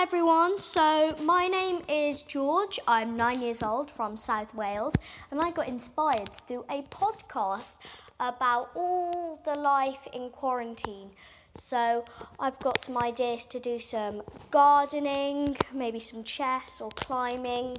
[0.00, 0.58] everyone.
[0.58, 2.80] So, my name is George.
[2.88, 4.94] I'm nine years old from South Wales,
[5.30, 7.76] and I got inspired to do a podcast
[8.18, 11.10] about all the life in quarantine.
[11.54, 12.06] So,
[12.38, 17.76] I've got some ideas to do some gardening, maybe some chess or climbing,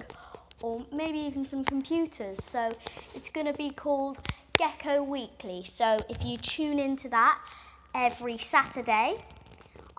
[0.61, 2.43] or maybe even some computers.
[2.43, 2.75] So,
[3.15, 4.19] it's going to be called
[4.57, 5.63] Gecko Weekly.
[5.63, 7.39] So, if you tune into that
[7.95, 9.15] every Saturday,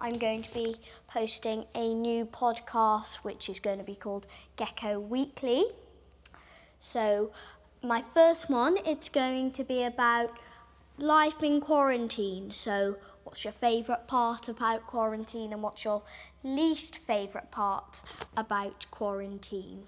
[0.03, 0.75] I'm going to be
[1.07, 5.63] posting a new podcast which is going to be called Gecko Weekly.
[6.81, 7.31] So,
[7.85, 10.37] my first one it's going to be about
[10.99, 12.51] life in quarantine.
[12.51, 16.03] So, what's your favourite part about quarantine and what's your
[16.43, 18.03] least favourite part
[18.37, 19.85] about quarantine?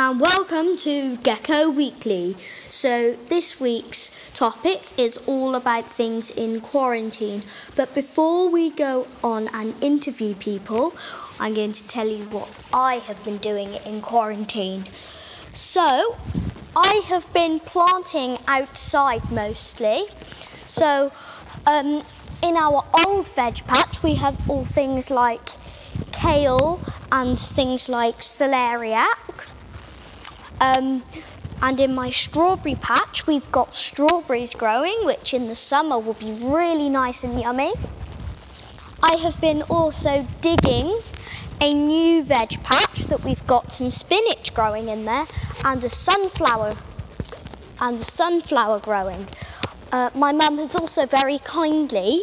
[0.00, 2.36] And welcome to Gecko Weekly.
[2.70, 7.42] So, this week's topic is all about things in quarantine.
[7.74, 10.94] But before we go on and interview people,
[11.40, 14.84] I'm going to tell you what I have been doing in quarantine.
[15.52, 16.16] So,
[16.76, 20.02] I have been planting outside mostly.
[20.68, 21.10] So,
[21.66, 22.02] um,
[22.40, 25.48] in our old veg patch, we have all things like
[26.12, 29.27] kale and things like celeriac.
[30.60, 31.02] Um,
[31.60, 36.32] and in my strawberry patch, we've got strawberries growing, which in the summer will be
[36.32, 37.72] really nice and yummy.
[39.02, 41.00] I have been also digging
[41.60, 45.24] a new veg patch that we've got some spinach growing in there
[45.64, 46.74] and a sunflower
[47.80, 49.26] and a sunflower growing.
[49.90, 52.22] Uh, my mum has also very kindly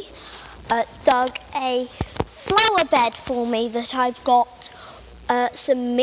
[0.70, 1.86] uh, dug a
[2.26, 4.70] flower bed for me that I've got
[5.30, 5.96] uh, some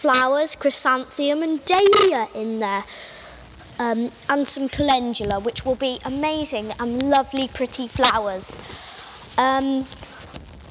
[0.00, 2.84] flowers, chrysanthemum and dahlia in there.
[3.78, 8.58] Um, and some calendula, which will be amazing and lovely, pretty flowers.
[9.38, 9.86] Um,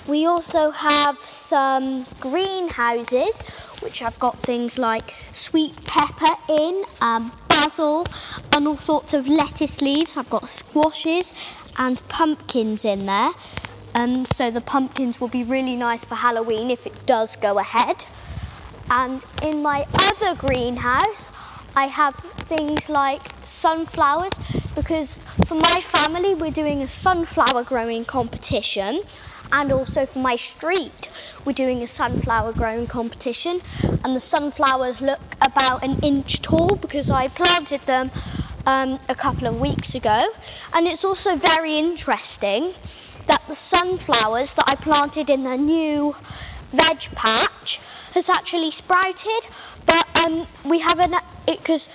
[0.08, 8.08] we also have some greenhouses, which have got things like sweet pepper in, um, basil,
[8.54, 10.18] and all sorts of lettuce leaves.
[10.18, 11.34] I've got squashes
[11.78, 13.32] and pumpkins in there.
[13.94, 18.06] Um, so the pumpkins will be really nice for Halloween if it does go ahead.
[18.92, 21.32] And in my other greenhouse,
[21.76, 24.34] I have things like sunflowers
[24.76, 29.02] because for my family, we're doing a sunflower growing competition.
[29.52, 33.62] And also for my street, we're doing a sunflower growing competition.
[34.04, 38.12] And the sunflowers look about an inch tall because I planted them
[38.66, 40.22] um, a couple of weeks ago.
[40.74, 42.74] And it's also very interesting
[43.28, 46.16] that the sunflowers that I planted in the new
[46.72, 47.80] veg patch
[48.14, 49.48] has actually sprouted,
[49.86, 51.16] but um, we haven't
[51.46, 51.88] because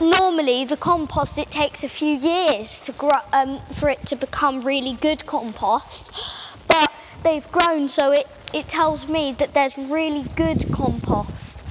[0.00, 4.62] normally the compost it takes a few years to grow um, for it to become
[4.62, 6.92] really good compost, but
[7.22, 11.64] they've grown, so it it tells me that there's really good compost.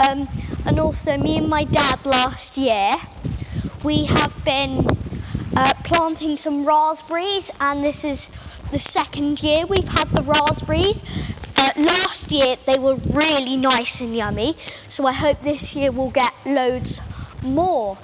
[0.00, 0.28] Um,
[0.66, 2.90] and also, me and my dad last year,
[3.84, 4.86] we have been
[5.56, 8.28] uh, planting some raspberries, and this is
[8.70, 11.02] the second year we've had the raspberries.
[11.60, 14.54] Uh, last year they were really nice and yummy,
[14.88, 17.00] so I hope this year we'll get loads
[17.42, 17.98] more.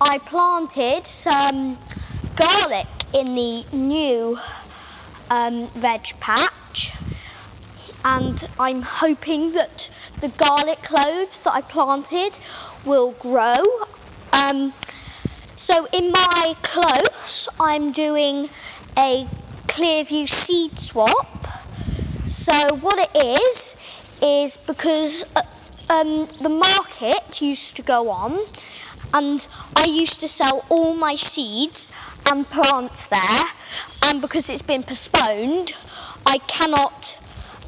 [0.00, 1.78] I planted some
[2.34, 4.36] garlic in the new
[5.30, 6.94] um, veg patch,
[8.04, 9.88] and I'm hoping that
[10.20, 12.40] the garlic cloves that I planted
[12.84, 13.62] will grow.
[14.32, 14.72] Um,
[15.54, 18.50] so in my close, I'm doing
[18.98, 19.28] a
[19.68, 21.35] Clearview seed swap.
[22.26, 23.76] So what it is
[24.20, 25.42] is because uh,
[25.88, 28.40] um, the market used to go on,
[29.14, 31.92] and I used to sell all my seeds
[32.28, 33.44] and plants there,
[34.02, 35.72] and because it's been postponed,
[36.26, 37.16] I cannot.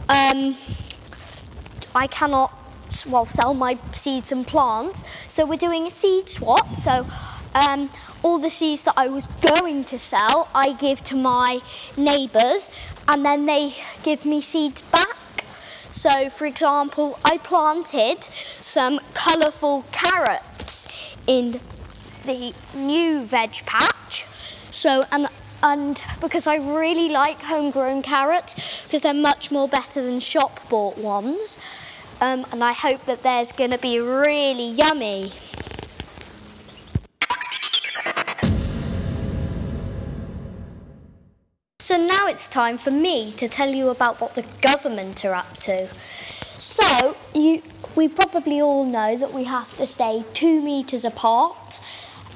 [0.09, 0.57] Um,
[1.95, 2.53] I cannot
[3.09, 5.33] well sell my seeds and plants.
[5.33, 6.75] So we're doing a seed swap.
[6.75, 7.07] So
[7.59, 7.91] um,
[8.23, 11.61] all the seeds that I was going to sell, I give to my
[11.97, 12.71] neighbours,
[13.09, 15.17] and then they give me seeds back.
[15.91, 21.61] So, for example, I planted some colourful carrots in
[22.25, 24.25] the new veg patch.
[24.71, 25.27] So, and
[25.61, 30.97] and because I really like homegrown carrots because they're much more better than shop bought
[30.99, 31.59] ones.
[32.21, 35.33] Um, and I hope that there's going to be really yummy.
[41.89, 45.57] So now it's time for me to tell you about what the government are up
[45.61, 45.89] to.
[46.59, 47.63] So, you,
[47.97, 51.81] we probably all know that we have to stay two metres apart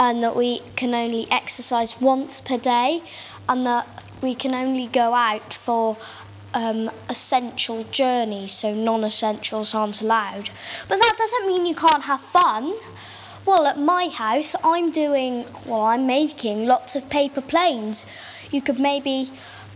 [0.00, 3.02] and that we can only exercise once per day,
[3.46, 3.86] and that
[4.22, 5.98] we can only go out for
[6.54, 10.48] um, essential journeys, so non essentials aren't allowed.
[10.88, 12.72] But that doesn't mean you can't have fun.
[13.44, 18.06] Well, at my house, I'm doing, well, I'm making lots of paper planes.
[18.52, 19.30] You could maybe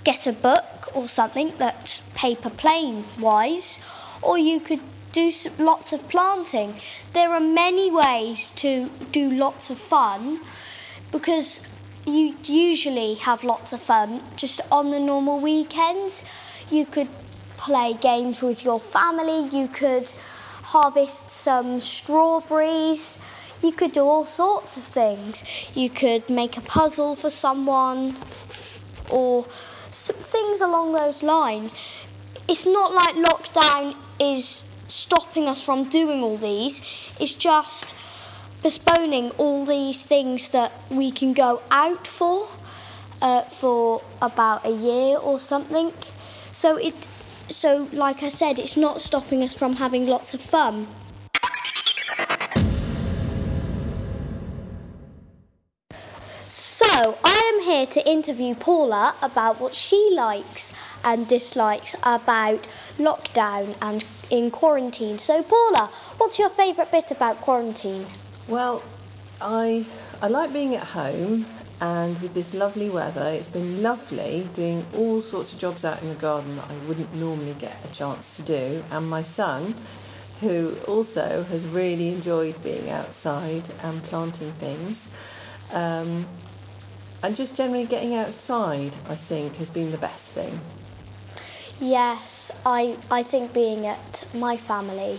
[0.04, 3.78] get a book or something that's paper plane wise,
[4.22, 4.80] or you could
[5.12, 6.74] do lots of planting.
[7.14, 10.40] There are many ways to do lots of fun
[11.10, 11.60] because
[12.06, 16.24] you usually have lots of fun just on the normal weekends.
[16.70, 17.08] You could
[17.56, 20.12] play games with your family, you could
[20.62, 23.18] harvest some strawberries,
[23.62, 25.70] you could do all sorts of things.
[25.74, 28.14] You could make a puzzle for someone
[29.10, 31.74] or things along those lines.
[32.48, 36.78] It's not like lockdown is stopping us from doing all these,
[37.20, 37.94] it's just
[38.62, 42.48] postponing all these things that we can go out for
[43.22, 45.92] uh, for about a year or something.
[46.52, 46.94] So it
[47.48, 50.86] so like I said, it's not stopping us from having lots of fun.
[57.90, 62.66] To interview Paula about what she likes and dislikes about
[62.98, 65.18] lockdown and in quarantine.
[65.18, 68.06] So, Paula, what's your favourite bit about quarantine?
[68.48, 68.82] Well,
[69.40, 69.86] I
[70.20, 71.46] I like being at home
[71.80, 76.08] and with this lovely weather, it's been lovely doing all sorts of jobs out in
[76.08, 78.82] the garden that I wouldn't normally get a chance to do.
[78.90, 79.74] And my son,
[80.40, 85.10] who also has really enjoyed being outside and planting things,
[85.72, 86.26] um,
[87.26, 90.60] and just generally getting outside, I think, has been the best thing.
[91.80, 95.18] Yes, I, I think being at my family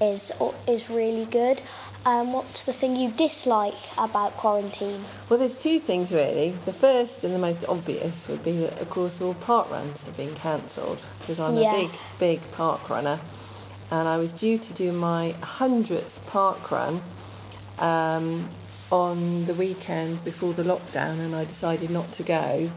[0.00, 0.30] is
[0.68, 1.60] is really good.
[2.06, 5.00] Um, what's the thing you dislike about quarantine?
[5.28, 6.50] Well, there's two things really.
[6.64, 10.16] The first and the most obvious would be that, of course, all park runs have
[10.16, 11.74] been cancelled because I'm yeah.
[11.74, 11.90] a big,
[12.20, 13.18] big park runner,
[13.90, 17.02] and I was due to do my hundredth park run
[17.80, 18.48] um,
[18.90, 22.70] on the weekend before the lockdown, and I decided not to go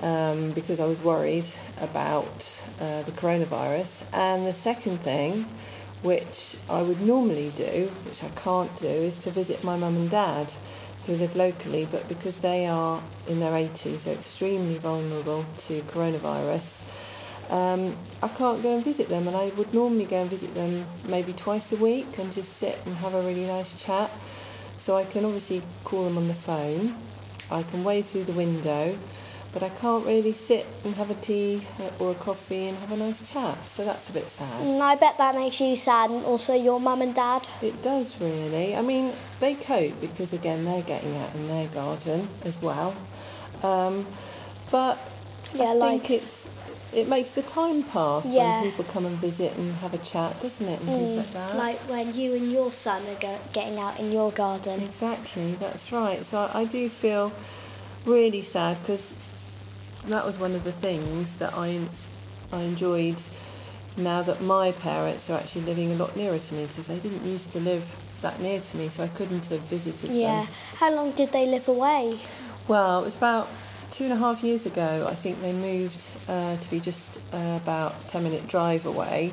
[0.00, 1.48] um, because I was worried
[1.80, 4.04] about uh, the coronavirus.
[4.12, 5.46] And the second thing,
[6.02, 10.10] which I would normally do, which I can't do, is to visit my mum and
[10.10, 10.52] dad
[11.06, 16.84] who live locally, but because they are in their 80s, they're extremely vulnerable to coronavirus.
[17.50, 20.86] Um, I can't go and visit them, and I would normally go and visit them
[21.06, 24.10] maybe twice a week and just sit and have a really nice chat.
[24.82, 26.96] So I can obviously call them on the phone,
[27.52, 28.98] I can wave through the window,
[29.52, 31.62] but I can't really sit and have a tea
[32.00, 33.62] or a coffee and have a nice chat.
[33.64, 34.60] So that's a bit sad.
[34.60, 37.46] And I bet that makes you sad and also your mum and dad.
[37.62, 38.74] It does really.
[38.74, 42.96] I mean, they cope because again they're getting out in their garden as well.
[43.62, 44.04] Um,
[44.72, 44.98] but
[45.54, 46.48] yeah, I like think it's
[46.94, 48.60] it makes the time pass yeah.
[48.60, 50.80] when people come and visit and have a chat, doesn't it?
[50.80, 51.56] And mm, things like that.
[51.56, 54.80] Like when you and your son are go- getting out in your garden.
[54.82, 56.24] Exactly, that's right.
[56.24, 57.32] So I, I do feel
[58.04, 59.14] really sad because
[60.06, 61.80] that was one of the things that I,
[62.52, 63.20] I enjoyed
[63.96, 67.24] now that my parents are actually living a lot nearer to me because they didn't
[67.24, 70.44] used to live that near to me, so I couldn't have visited yeah.
[70.44, 70.54] them.
[70.76, 72.12] How long did they live away?
[72.68, 73.48] Well, it was about
[73.92, 75.06] two and a half years ago.
[75.08, 79.32] I think they moved uh, to be just uh, about 10 minute drive away.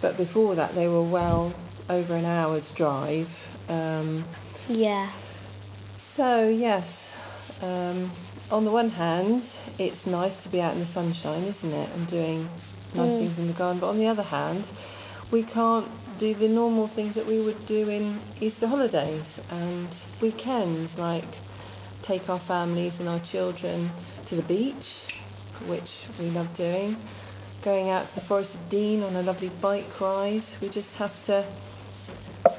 [0.00, 1.52] But before that, they were well
[1.90, 3.30] over an hour's drive.
[3.68, 4.24] Um,
[4.68, 5.10] yeah.
[5.96, 7.12] So, yes.
[7.62, 8.10] Um,
[8.50, 9.42] on the one hand,
[9.78, 12.48] it's nice to be out in the sunshine, isn't it, and doing
[12.94, 13.18] nice mm.
[13.18, 13.80] things in the garden.
[13.80, 14.70] But on the other hand,
[15.30, 19.88] we can't do the normal things that we would do in Easter holidays and
[20.20, 21.38] weekends, like
[22.06, 23.90] take our families and our children
[24.26, 25.12] to the beach,
[25.66, 26.96] which we love doing,
[27.62, 30.44] going out to the Forest of Dean on a lovely bike ride.
[30.60, 31.44] We just have to,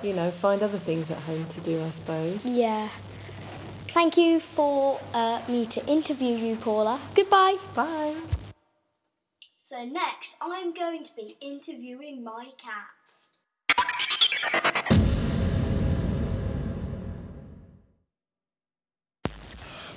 [0.04, 2.46] you know, find other things at home to do, I suppose.
[2.46, 2.90] Yeah.
[3.88, 7.00] Thank you for uh, me to interview you, Paula.
[7.16, 7.58] Goodbye.
[7.74, 8.16] Bye.
[9.62, 12.98] So next, I'm going to be interviewing my cat.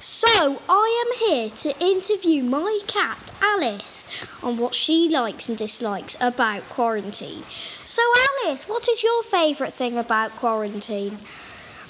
[0.02, 6.16] So, I am here to interview my cat, Alice, on what she likes and dislikes
[6.22, 7.42] about quarantine.
[7.84, 8.00] So,
[8.46, 11.18] Alice, what is your favourite thing about quarantine?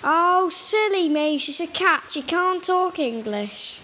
[0.02, 3.78] Oh, silly me, she's a cat, she can't talk English.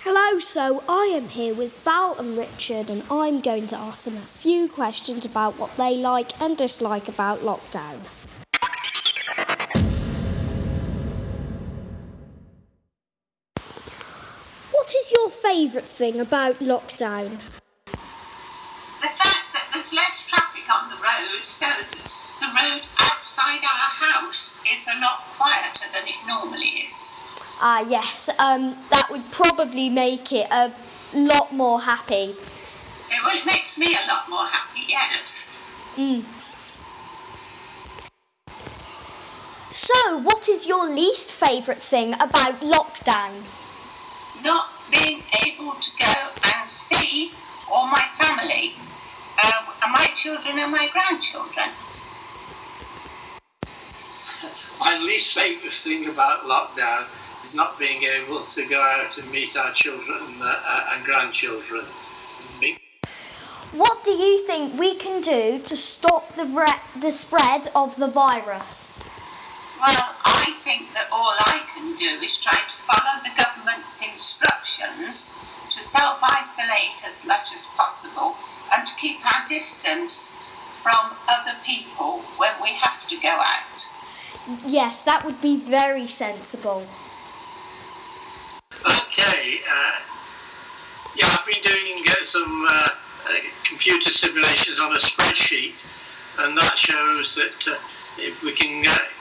[0.00, 4.18] Hello, so I am here with Val and Richard, and I'm going to ask them
[4.18, 8.21] a few questions about what they like and dislike about lockdown.
[15.12, 17.30] Your favourite thing about lockdown?
[19.00, 21.66] The fact that there's less traffic on the road, so
[22.40, 26.94] the road outside our house is a lot quieter than it normally is.
[27.60, 28.28] Ah, yes.
[28.38, 30.72] Um, that would probably make it a
[31.14, 32.34] lot more happy.
[33.10, 35.48] Yeah, well, it makes me a lot more happy, yes.
[35.96, 36.24] Mm.
[39.70, 43.42] So, what is your least favourite thing about lockdown?
[44.44, 46.14] Not being able to go
[46.54, 47.32] and see
[47.70, 48.74] all my family,
[49.42, 51.68] uh, my children and my grandchildren.
[54.78, 57.06] My least favourite thing about lockdown
[57.44, 61.84] is not being able to go out and meet our children uh, and grandchildren.
[63.72, 66.44] What do you think we can do to stop the,
[67.00, 69.02] the spread of the virus?
[69.80, 70.21] Well, I
[70.72, 75.36] think that all I can do is try to follow the government's instructions
[75.70, 78.36] to self isolate as much as possible
[78.72, 80.36] and to keep our distance
[80.82, 83.80] from other people when we have to go out.
[84.66, 86.84] Yes, that would be very sensible.
[88.80, 89.60] Okay.
[89.68, 89.98] Uh,
[91.14, 92.88] yeah, I've been doing uh, some uh,
[93.28, 93.32] uh
[93.68, 95.74] computer simulations on a spreadsheet,
[96.38, 97.76] and that shows that uh,
[98.18, 99.11] if we can uh, get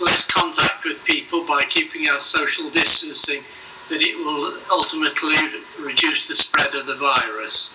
[0.00, 3.42] less contact with people by keeping our social distancing,
[3.88, 5.34] that it will ultimately
[5.80, 7.68] reduce the spread of the virus.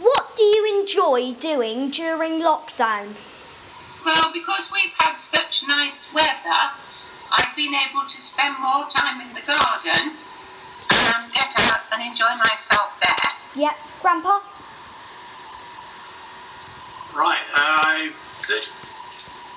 [0.00, 3.14] What do you enjoy doing during lockdown?
[4.04, 6.72] Well, because we've had such nice weather,
[7.32, 10.16] I've been able to spend more time in the garden
[10.90, 13.62] and get out and enjoy myself there.
[13.62, 14.40] Yep, Grandpa?
[17.14, 18.12] Right, I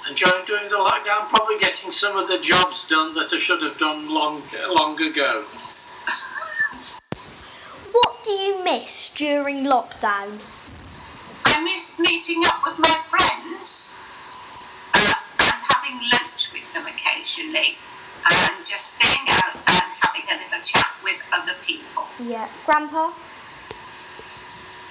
[0.09, 3.77] enjoying doing the lockdown, probably getting some of the jobs done that I should have
[3.77, 5.43] done long, long ago.
[7.91, 10.39] what do you miss during lockdown?
[11.45, 13.93] I miss meeting up with my friends
[14.93, 17.77] uh, and having lunch with them occasionally
[18.25, 22.03] and just being out and having a little chat with other people.
[22.19, 22.49] Yeah.
[22.65, 23.11] Grandpa?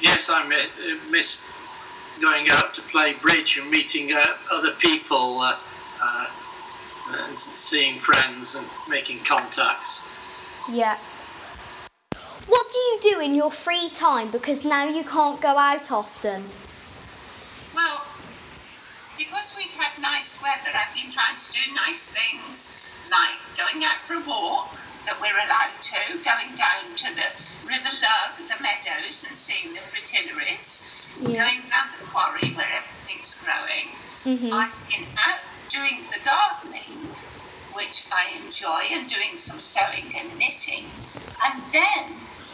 [0.00, 0.70] Yes, I miss,
[1.10, 1.51] miss
[2.20, 5.58] going out to play bridge and meeting uh, other people uh,
[6.02, 6.26] uh,
[7.26, 10.00] and seeing friends and making contacts.
[10.70, 10.96] Yeah.
[12.46, 16.44] What do you do in your free time because now you can't go out often?
[17.74, 18.04] Well,
[19.16, 22.74] because we've had nice weather, I've been trying to do nice things
[23.10, 24.74] like going out for a walk
[25.06, 27.28] that we're allowed to, going down to the
[27.66, 30.81] River Lugg, the meadows, and seeing the fritillaries
[31.20, 31.44] yeah.
[31.44, 33.88] going around the quarry where everything's growing.
[34.24, 34.52] Mm-hmm.
[34.52, 35.40] I've been out
[35.70, 37.08] doing the gardening,
[37.74, 40.84] which I enjoy, and doing some sewing and knitting.
[41.44, 42.12] And then,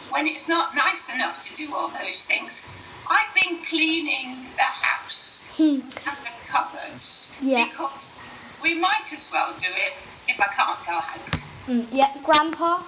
[0.09, 2.65] when it's not nice enough to do all those things,
[3.09, 5.81] I've been cleaning the house hmm.
[5.81, 7.67] and the cupboards yeah.
[7.67, 8.21] because
[8.63, 9.93] we might as well do it
[10.27, 11.39] if I can't go out.
[11.67, 12.81] Mm, yeah, Grandpa?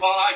[0.00, 0.34] Well, I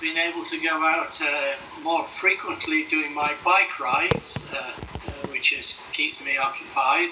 [0.00, 5.52] been able to go out uh, more frequently doing my bike rides, uh, uh, which
[5.52, 7.08] is, keeps me occupied.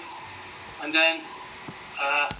[0.82, 1.20] And then
[2.00, 2.30] uh,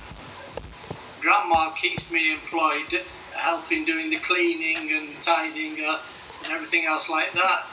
[1.21, 3.01] Grandma keeps me employed,
[3.35, 6.03] helping doing the cleaning and tidying up
[6.45, 7.67] and everything else like that.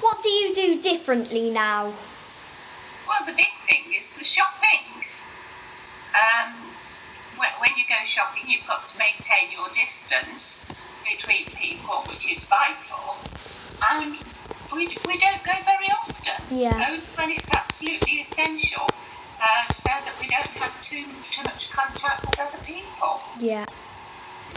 [0.00, 1.94] What do you do differently now?
[3.08, 5.04] Well, the big thing is the shopping.
[6.14, 6.54] Um,
[7.58, 10.64] when you go shopping, you've got to maintain your distance
[11.04, 13.16] between people, which is vital.
[13.90, 14.16] And
[14.72, 16.56] we, we don't go very often.
[16.56, 16.86] Yeah.
[16.88, 18.86] Only when it's absolutely essential,
[19.40, 23.22] uh, so that we don't have too too much contact with other people.
[23.38, 23.64] Yeah.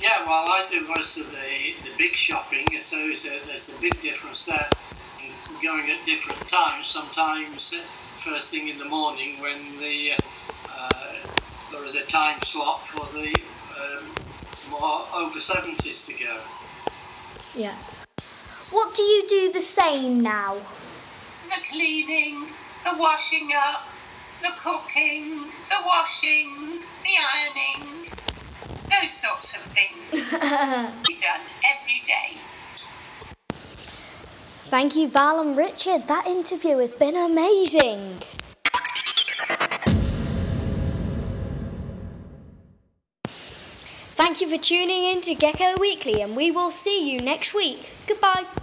[0.02, 3.80] Yeah, well, I do most of the, the big shopping, so there's a, there's a
[3.80, 4.70] big difference there.
[5.62, 7.82] Going at different times, sometimes uh,
[8.20, 10.14] first thing in the morning when the
[10.70, 11.14] uh,
[11.74, 13.34] there is a time slot for the
[13.82, 14.06] um,
[14.70, 16.38] more over 70s to go.
[17.56, 17.76] Yeah.
[18.70, 20.54] What do you do the same now?
[20.54, 22.46] The cleaning,
[22.84, 23.88] the washing up,
[24.42, 25.40] the cooking,
[25.70, 28.10] the washing, the ironing,
[28.92, 30.12] those sorts of things.
[31.08, 32.38] we done every day.
[34.70, 36.08] Thank you, Val and Richard.
[36.08, 38.22] That interview has been amazing.
[44.34, 47.88] Thank you for tuning in to Gecko Weekly, and we will see you next week.
[48.08, 48.63] Goodbye.